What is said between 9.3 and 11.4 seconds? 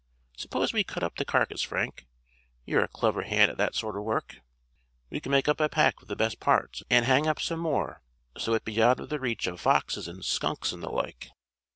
of foxes and skunks, and the like."